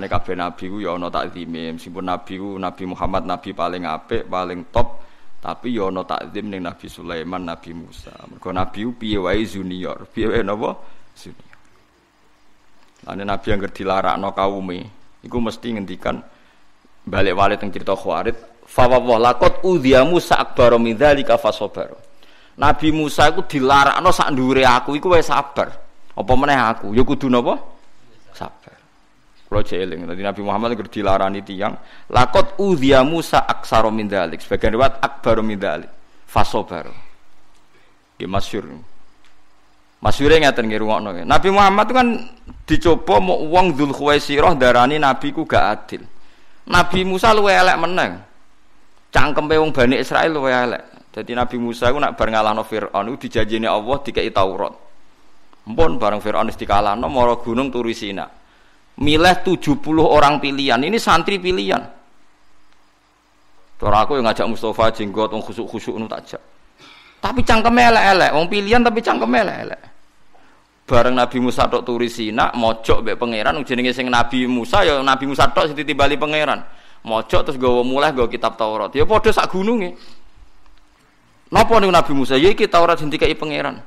[0.00, 4.32] Mulane kabeh nabi ku ya ana takzime, meskipun nabi ku Nabi Muhammad nabi paling apik,
[4.32, 4.96] paling top,
[5.44, 8.08] tapi ya ana takzim ning Nabi Sulaiman, Nabi Musa.
[8.32, 10.72] Mergo nabi ku piye wae junior, piye wae napa?
[11.20, 11.52] Junior.
[13.12, 14.78] Lane nabi yang dilarakno kaume,
[15.20, 16.16] iku mesti ngendikan
[17.04, 21.92] balik wale teng cerita Khawarid, fa wa laqad udhiya Musa akbar min dzalika fasabar.
[22.56, 25.76] Nabi Musa iku dilarakno sak ndure aku iku wis sabar.
[26.16, 26.96] Apa meneh aku?
[26.96, 27.60] Ya kudu napa?
[28.32, 28.79] Sabar.
[29.50, 31.74] Kalau jeeling, tadi Nabi Muhammad itu dilarani tiang.
[32.06, 34.38] Lakot udhiya Musa aksaro min dalik.
[34.38, 35.90] Sebagian riwayat akbar min dalik.
[36.22, 36.86] Fasobar.
[38.14, 38.70] Ya masyur.
[39.98, 41.26] Masyurnya ngeten nggih.
[41.26, 42.08] Nabi Muhammad itu kan
[42.62, 46.06] dicoba mau uang Dzul Khuwaisirah darani nabi ku gak adil.
[46.70, 48.22] Nabi Musa luwe elek meneng.
[49.10, 51.10] Cangkem wong Bani Israel luwe elek.
[51.10, 54.78] Jadi Nabi Musa itu nak bar ngalahno Firaun itu dijanjini Allah dikai Taurat.
[55.66, 58.39] Mpun bareng Firaun istiqalahno mara gunung turi Sina
[59.00, 60.76] milih 70 orang pilihan.
[60.76, 61.80] Ini santri pilihan.
[63.80, 66.40] Cara aku yang ngajak Mustafa jenggot wong khusuk-khusuk nu takjak.
[67.20, 69.80] Tapi cangkeme elek-elek, wong pilihan tapi cangkeme elek-elek.
[70.84, 75.24] Bareng Nabi Musa tok turi Sina, mojok mbek pangeran jenenge sing Nabi Musa ya Nabi
[75.32, 76.60] Musa tok sing ditimbali pangeran.
[77.00, 78.92] Mojok terus gawa mulai gawa kitab Taurat.
[78.92, 79.96] Ya padha sak gununge.
[81.48, 82.36] Napa niku Nabi Musa?
[82.36, 83.80] Ya iki Taurat sing dikai pangeran.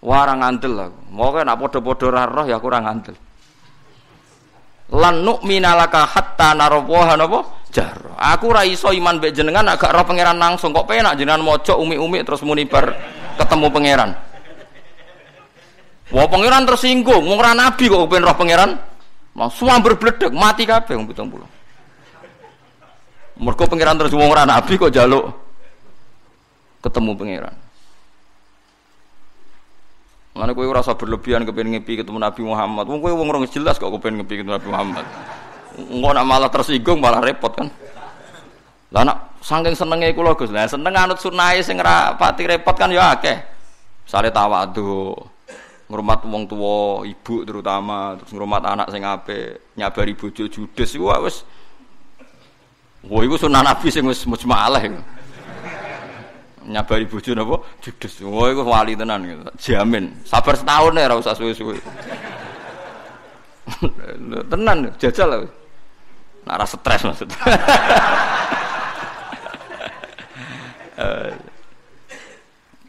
[0.00, 1.00] Wah ora ngandel aku.
[1.12, 3.12] Moga nak padha-padha ra roh ya aku ora ngandel
[4.90, 10.02] lan nu'mina laka hatta narawaha napa jar aku ra iso iman mbek jenengan agak roh
[10.02, 12.90] pangeran langsung kok penak jenengan maca umi-umi terus muni bar
[13.38, 14.10] ketemu pangeran
[16.10, 18.70] Wah pangeran tersinggung, wong ora nabi kok pengen roh pangeran.
[19.54, 21.46] Semua berbledek, mati kabeh wong 70.
[23.40, 25.30] Mergo pangeran terus wong ora nabi kok jaluk
[26.82, 27.54] ketemu pangeran.
[30.40, 32.88] Mana kowe rasa berlebihan kepengen ngepi ketemu Nabi Muhammad.
[32.88, 35.04] Wong kowe wong ora jelas kok kepengen ngepi ketemu Nabi Muhammad.
[35.76, 37.68] Engko nak malah tersinggung malah repot kan.
[38.88, 40.48] Lah nak saking senenge kula Gus.
[40.48, 41.76] Lah seneng anut sing
[42.16, 43.36] pati repot kan ya akeh.
[44.08, 45.12] Sale tawadu.
[45.92, 51.42] Ngrumat wong tua, ibu terutama, terus ngrumat anak sing apik, nyabari bojo judes iku wis
[53.10, 55.02] Wah, iku sunah Nabi sing wis mujmalah iku
[56.70, 58.22] nyabari bojo napa judes.
[58.22, 59.42] Wah iku wali tenan gitu.
[59.58, 60.14] Jamin.
[60.22, 61.76] Sabar setahun ya ora usah suwe-suwe.
[64.50, 65.38] tenan jajal lah.
[66.46, 67.28] Nak ora stres maksud.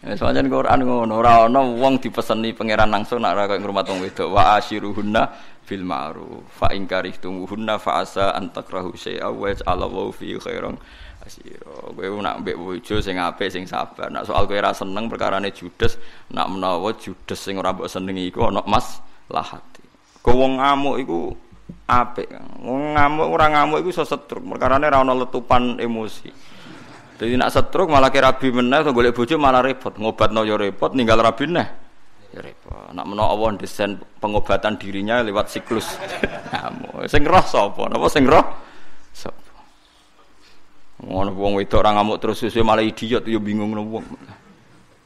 [0.01, 4.01] Ya soalnya Quran ngono, ora ana wong dipeseni pangeran langsung nak ora kaya ngrumat wong
[4.01, 4.33] wedok.
[4.33, 5.29] Wa asyiruhunna
[5.71, 6.43] bil ma'ruf.
[6.51, 10.75] Fa in karihtumuhunna fa asa an takrahu syai'a wa yaj'alallahu fi khairan
[11.23, 11.95] asiro.
[11.95, 14.11] Kowe nak mbek bojo sing apik sing sabar.
[14.11, 15.95] Nak soal kowe ora seneng perkarane judes,
[16.35, 18.99] nak menawa judes sing ora mbok senengi iku ana mas
[19.31, 19.79] lahati.
[20.19, 21.31] Kowe wong ngamuk iku
[21.87, 22.27] apik.
[22.67, 24.43] Wong ngamuk ora ngamuk iku iso setruk.
[24.43, 26.27] Perkarane ora ana letupan emosi.
[27.21, 29.93] Jadi nak setruk malah kira rabi meneh golek bojo malah repot.
[29.95, 31.90] Ngobatno ya repot, ninggal rabi neh.
[32.31, 32.95] Ya repot.
[32.95, 35.99] Nak menawa Allah desain pengobatan dirinya lewat siklus.
[37.11, 37.91] Sing roh sapa?
[37.91, 38.45] Napa sing roh?
[39.11, 39.51] Sapa?
[41.03, 44.05] Ngono wong wedok ora ngamuk terus susu malah idiot yo bingung ngono wong.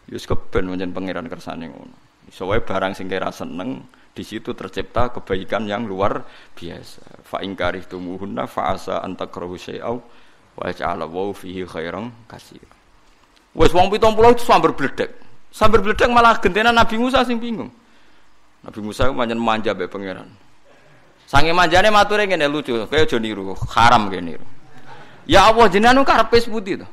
[0.06, 1.96] Yo keben pancen pangeran kersane ngono.
[2.30, 6.22] Iso wae barang sing kira seneng di situ tercipta kebaikan yang luar
[6.54, 7.26] biasa.
[7.26, 9.58] Fa in karihtumuhunna fa asa an takrahu
[10.56, 12.70] wa ja'ala fihi khairan katsira.
[13.56, 15.25] Wes wong 70 itu sambar bledek.
[15.56, 17.72] Sambar bledek malah gentenan Nabi Musa sing bingung.
[18.60, 20.28] Nabi Musa pancen manja mbek pangeran.
[21.32, 24.36] Sange manjane mature ngene lucu, kaya aja niru, haram kene.
[25.24, 26.88] Ya Allah jenengan karepe seputi to.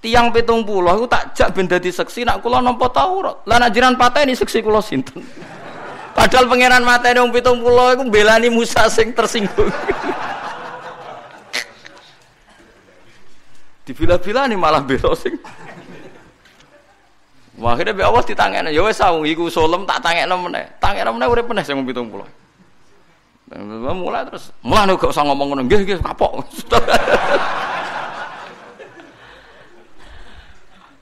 [0.00, 3.44] Tiang pitung puluh itu tak jak ben dadi seksi nak kula nampa Taurat.
[3.44, 5.20] Lah nak jiran pateni seksi kula sinten.
[6.16, 9.68] Padahal pangeran mateni wong pitung puluh iku belani Musa sing tersinggung.
[13.84, 15.36] Dibila-bila nih malah bela sing
[17.66, 20.68] akhirnya be Allah ditangekno, ya wis saung iku solem tak tangekno meneh.
[20.78, 22.06] Tangekno meneh urip meneh sing 70.
[23.96, 26.44] Mulai terus, mulai gak usah ngomong ngono, nggih nggih kapok.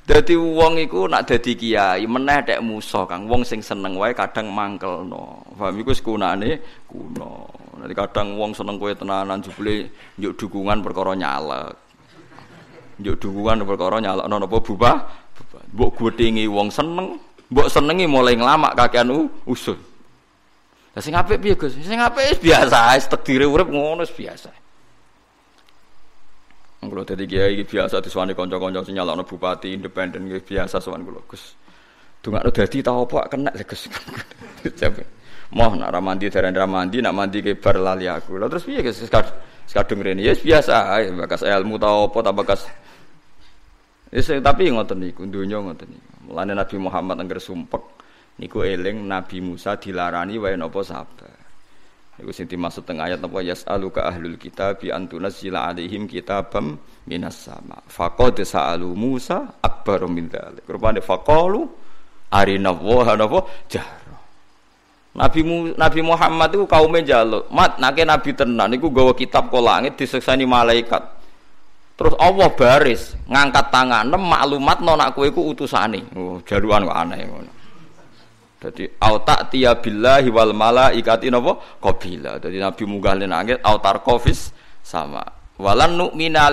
[0.06, 3.26] Dadi wong iku nak dadi kiai meneh tek musa Kang.
[3.26, 5.42] Wong sing seneng wae kadang mangkelno.
[5.58, 7.50] Paham iku wis kunane kuno.
[7.74, 11.74] Nanti kadang wong seneng kowe tenanan jebule njuk dukungan perkara nyalek.
[13.02, 15.25] Njuk dukungan perkara nyalekno napa bubah?
[15.76, 17.20] Mbok gothingi wong seneng,
[17.52, 19.76] mbok senengi mulai nglamak kakean usul.
[20.96, 21.76] Lah sing apik piye Gus?
[21.76, 24.48] Sing apik biasa, takdire urip ngono biasa.
[26.86, 31.52] Kalau tadi kiai biasa diswani konco-konco sing nyalakno bupati independen biasa sowan kula Gus.
[32.24, 33.92] Dungakno dadi ta apa kena Gus.
[35.56, 38.40] Moh nak ramandi darah ramandi nak mandi ke bar lali aku.
[38.40, 38.98] Lah terus piye guys
[39.66, 42.60] sekadung rene ya biasa ae bakas ilmu tau apa tak bakas
[44.14, 46.10] Yes, tapi ngoten niku donya ngoten niku.
[46.30, 47.82] Mulane Nabi Muhammad angger sumpek
[48.38, 51.34] niku eling Nabi Musa dilarani wae napa sabar.
[52.16, 57.76] Iku sing dimaksud teng ayat apa yas'aluka ahlul kitab bi antunazzila alaihim kitabam minas sama.
[57.84, 60.64] Faqad sa'alu Musa akbar min dzalik.
[60.64, 61.68] Rupane faqalu
[62.32, 64.16] arina wa napa jahra.
[65.16, 69.64] Nabi Mu, Nabi Muhammad itu kaumnya jaluk, mat nake nabi tenan iku gawa kitab kok
[69.64, 71.15] langit diseksani malaikat.
[71.96, 76.04] Terus Allah baris ngangkat tangan maklumat nona kowe iku utusane.
[76.12, 77.24] Oh, jaluan kok aneh.
[78.60, 82.36] Jadi auta tiya billahi wal malaikati napa qabila.
[82.36, 84.52] Jadi Nabi munggah ning langit autar kofis
[84.84, 85.24] sama.
[85.56, 86.52] Walan nu'mina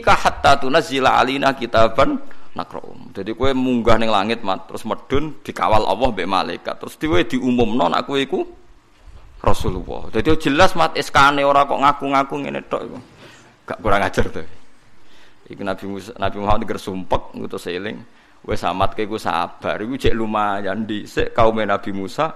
[0.00, 2.16] ka hatta tunazzila alina kitaban
[2.56, 3.12] nakraum.
[3.12, 6.80] Jadi kowe munggah ning langit mat terus medun dikawal Allah mbek malaikat.
[6.80, 8.40] Terus diwe diumumno nek kowe iku
[9.44, 10.08] Rasulullah.
[10.08, 12.98] Jadi jelas mat eskane ora kok ngaku-ngaku ngene tok iku.
[13.68, 14.59] Gak kurang ajar tuh.
[15.50, 17.98] Iku Nabi Musa, Nabi Muhammad sumpek ngutus eling.
[18.46, 19.82] Wes amat gue sabar.
[19.82, 22.30] Gue cek lumayan di se kaum Nabi Musa.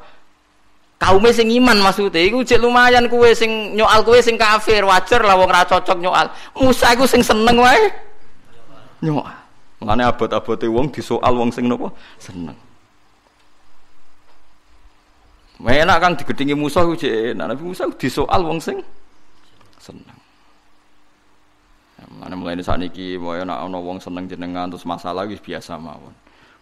[0.99, 2.27] Kaum sing iman maksudnya.
[2.27, 4.83] Gue cek lumayan kue sing nyoal kue sing kafir.
[4.83, 6.27] Wajar lah wong ra cocok nyoal.
[6.59, 7.87] Musa gue sing seneng wae.
[9.07, 9.33] Nyoal.
[9.79, 11.95] Ngane abot-abote wong disoal wong sing nopo?
[12.19, 12.59] Seneng.
[15.63, 17.47] Enak kan digedingi Musa cek enak.
[17.55, 18.83] Nabi Musa disoal wong sing
[19.79, 20.24] seneng
[22.11, 26.13] Mana mulai saat ini, mau nak ono wong seneng jenengan terus masalah wis biasa mawon.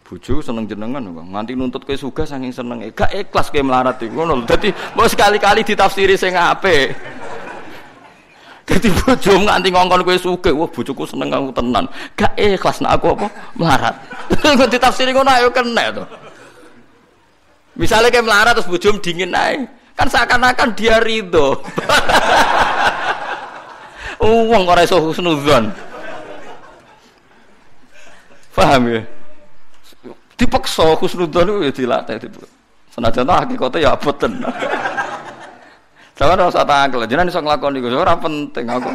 [0.02, 4.26] Bujuk seneng jenengan kok nganti nuntut ke suga saking seneng gak ikhlas ke melarat iku
[4.26, 4.44] ngono.
[4.44, 4.68] Dadi
[4.98, 6.92] mau sekali-kali ditafsiri sing apik.
[8.66, 11.84] Dadi bojo nganti ngongkon kowe suge, wah bojoku seneng aku tenan.
[12.18, 13.94] Gak ikhlas nak aku apa melarat.
[14.58, 16.04] Kok ditafsiri ngono ayo kena to.
[17.78, 19.64] Misalnya kayak melarat terus bojo dingin ae.
[19.96, 21.56] Kan seakan-akan dia ridho.
[24.22, 25.74] Uang kok iso husnudzon.
[28.54, 29.02] Paham ya?
[30.38, 32.42] Dipaksa husnudzon itu ya dilatih itu.
[32.92, 34.52] Senajan tak ya abot tenan.
[36.12, 38.90] Jangan ora usah tangkel, jenengan iso nglakoni iku ora penting aku.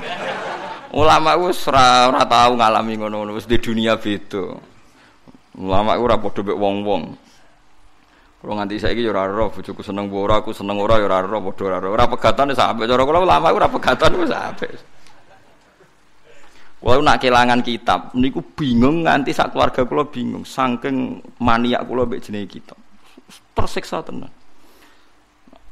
[0.95, 4.55] Ulama wis ora ora tau ngalami ngono-ngono di dunia beda.
[5.57, 7.03] Ulama iku ora padha wong-wong.
[8.37, 11.63] Kalau nganti saiki ya ora ora seneng ora aku seneng ora ya ora ora padha
[11.67, 11.87] ora ora.
[11.99, 14.67] Ora pegatan sampe cara ulama iku ora pegatan wis sampe.
[16.77, 22.21] Walau nak kelangan kitab, niku bingung nganti sak keluarga kula bingung, saking maniak kula mbek
[22.21, 22.77] jenenge kitab.
[23.57, 24.29] Tersiksa tenan.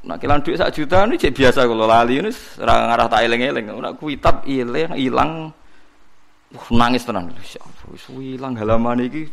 [0.02, 3.64] Nak kelangan duit sak juta ini cek biasa kula lali ini ora ngarah tak eling-eling.
[3.70, 5.30] Nak kitab ilang ilang
[6.50, 7.30] uh, nangis tenan.
[7.30, 9.30] Ya wis ilang halaman iki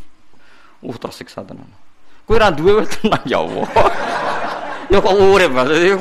[0.86, 1.66] uh tersiksa tenan.
[2.30, 3.66] Kowe ora duwe tenan ya Allah.
[4.94, 5.98] ya kok urip maksudnya.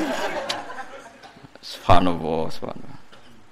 [1.65, 2.99] Subhanallah, subhanallah.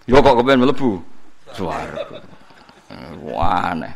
[0.06, 1.11] Yo kok kepen mlebu.
[1.56, 2.20] Swarga.
[3.24, 3.94] Wah aneh.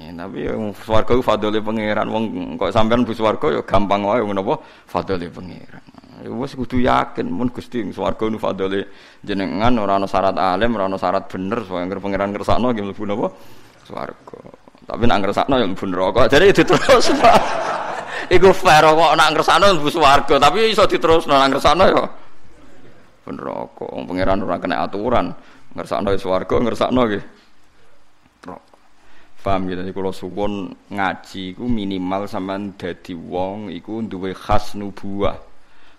[0.00, 0.48] Ya, tapi
[0.80, 4.54] swarga itu fadli pangeran wong kok sampean bu swarga ya gampang wae ngono apa
[4.88, 5.84] fadli pangeran.
[6.24, 8.40] Ya wis kudu yakin mun Gusti swarga nu
[9.20, 13.02] jenengan ora ana syarat alim, ora ana syarat bener supaya ngger pangeran kersakno nggih mlebu
[13.04, 13.26] napa
[13.84, 14.38] swarga.
[14.88, 16.22] Tapi nak ngersakno ya mlebu neraka.
[16.32, 17.06] Jadi diterus.
[18.36, 22.04] Iku fair kok nak ngersakno mlebu swarga, tapi iso diterusno nak ngersakno ya
[23.28, 23.84] neraka.
[23.84, 25.28] Wong pangeran ora kena aturan
[25.76, 27.24] ngersakno swarga ngersakno nggih
[29.40, 30.52] Paham gitu, jadi kalau suwon
[30.92, 35.32] ngaji ku minimal sampean dadi wong iku duwe khas nubuah.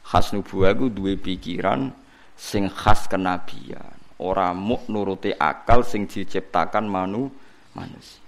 [0.06, 1.90] Khas nubuah iku duwe pikiran
[2.38, 3.98] sing khas kenabian.
[4.22, 7.34] Ora muk nuruti akal sing diciptakan manu
[7.74, 8.22] manusia.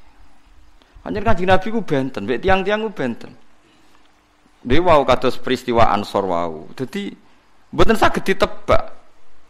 [1.06, 3.38] Hanya kanjeng Nabi ku benten, mek tiang-tiang ku benten.
[4.66, 6.74] Dewa wau kados peristiwa Ansor wau.
[6.74, 7.14] Dadi
[7.70, 8.84] mboten saged ditebak.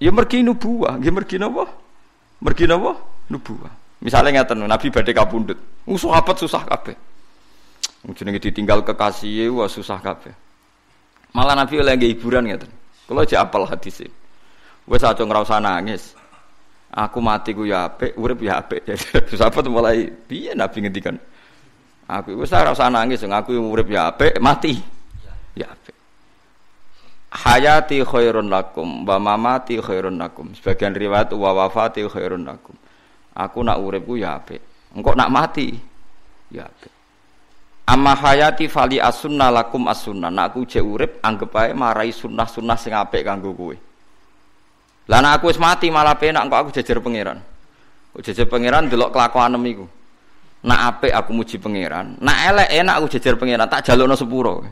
[0.04, 1.83] Ya mergi nubuah, nggih mergi napa?
[2.44, 3.00] Mergi napa?
[3.32, 3.72] Nubuwah.
[4.04, 5.56] Misalnya ngeten Nabi badhe kapundhut.
[5.88, 6.96] Uh, sahabat susah kabeh.
[8.12, 10.36] Jenenge ditinggal kekasih wah susah kabeh.
[11.32, 12.68] Malah Nabi oleh nggih hiburan ngeten.
[13.08, 14.04] Kula aja apal hadis
[14.84, 16.12] Wes aja ngrasa nangis.
[16.94, 18.86] Aku mati ku ya apik, urip ya apik.
[19.40, 21.16] Sahabat mulai piye Nabi ngendikan.
[22.06, 24.76] Aku wis ora usah nangis, aku urip ya apik, mati
[25.56, 26.03] ya apik
[27.34, 30.54] hayati khairun lakum wa mamati khairun lakum.
[30.54, 32.78] Sebagian riwayat wa wafati khairun lakum.
[33.34, 34.62] Aku nak uripku ya apik.
[34.94, 35.74] Engkau nak mati
[36.54, 36.94] ya apik.
[37.90, 40.30] Amma hayati fali asunna lakum asunna.
[40.30, 43.76] Nak aku jek urip anggap ae marai sunnah-sunnah sing apik kanggo kowe.
[45.10, 47.42] Lah nek aku wis mati malah penak engko aku jejer pangeran.
[48.22, 49.86] Jejer pangeran delok kelakuanem iku.
[50.64, 54.64] Nak apik aku muji pangeran, nak elek enak aku jejer pangeran, tak jalukno sepuro.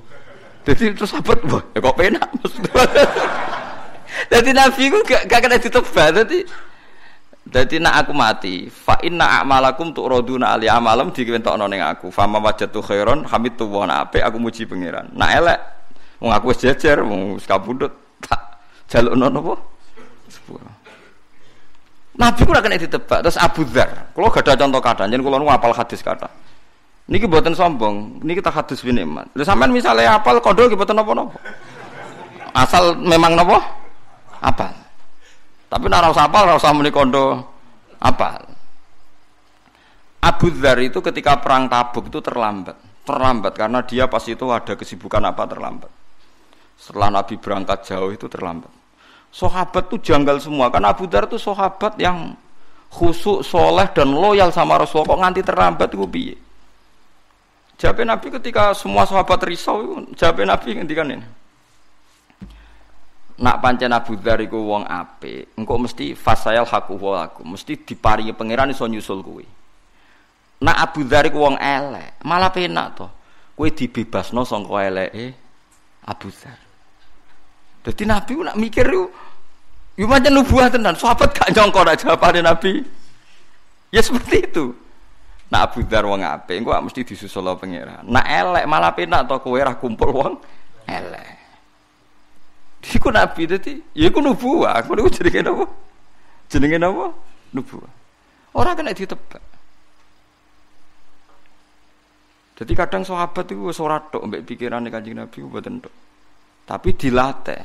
[0.61, 2.83] Jadi terus sahabat, wah, ya kok penak maksudnya.
[4.31, 6.07] Jadi Nabi ku gak, gak kena ditebak.
[6.13, 6.39] Jadi
[7.41, 12.13] jadi nak aku mati, fa inna a'malakum tu'raduna ali amalam diwentokno ning aku.
[12.13, 15.09] Fa ma wajatu khairon hamidtu wa ape aku muji pangeran.
[15.17, 15.59] Nak elek
[16.21, 17.89] wong aku wis jejer wong wis kabudut
[18.21, 19.57] tak jalukno napa?
[20.29, 20.69] Sepuro.
[22.13, 23.19] Nabi ku ora kena ditebak.
[23.25, 26.29] Terus Abu Dzar, kalau gak ada contoh kata, jadi kalau ngapal hadis kata.
[27.11, 29.27] Niki buatan sombong, niki tak hadis bin iman.
[29.35, 31.35] Lalu sampean misalnya apal niki buatan nopo-nopo.
[32.55, 33.59] Asal memang nopo?
[34.39, 34.71] Apal.
[35.67, 37.35] Tapi nak rasa apal, rasa muni kondo
[37.99, 38.47] apal.
[40.23, 42.79] Abu Dzar itu ketika perang Tabuk itu terlambat.
[43.03, 45.91] Terlambat karena dia pas itu ada kesibukan apa terlambat.
[46.79, 48.71] Setelah Nabi berangkat jauh itu terlambat.
[49.35, 52.35] Sahabat tuh janggal semua karena Abu Dar tuh sahabat yang
[52.91, 56.35] khusuk, soleh dan loyal sama Rasulullah kok nganti terlambat itu piye?
[57.81, 61.25] Jawab Nabi ketika semua sahabat risau, jawab Nabi ngendikan ini.
[63.41, 68.37] Nak pancen Abu Dar iku wong apik, engko mesti fasayal haku wa aku, mesti diparingi
[68.37, 69.49] pangeran iso nyusul kuwi.
[70.61, 73.09] Nak Abu Dar iku wong elek, malah penak to.
[73.57, 75.33] Kowe dibebasno sangka eleke
[76.05, 76.61] Abu Dar.
[77.81, 79.09] Jadi Nabi nak mikir yuk,
[79.97, 80.93] yuk macam nubuah tenan.
[80.93, 82.85] Sahabat gak nyongkor aja pada Nabi.
[83.89, 84.77] Ya seperti itu.
[85.51, 88.07] Nak Abu Dar wong apik, engko mesti disusul pangeran.
[88.07, 90.33] Nak elek malah penak to kowe ra kumpul wong
[90.87, 91.27] elek.
[92.81, 94.79] Iku Nabi dadi, ya iku nubuah.
[94.79, 95.65] Aku niku jenenge napa?
[96.49, 97.05] Jenenge napa?
[97.51, 97.91] Nubuah.
[98.55, 99.43] Orang kena ditebak.
[102.61, 105.93] Jadi kadang sahabat itu wis ora tok mbek pikirane Kanjeng Nabi mboten tok.
[106.63, 107.63] Tapi dilatih.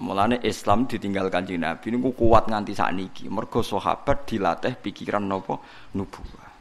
[0.00, 3.28] Mulane Islam ditinggal kanjeng Nabi niku kuat nganti sakniki.
[3.28, 5.60] Mergo sahabat dilatih pikiran nopo
[5.92, 6.51] nubuah.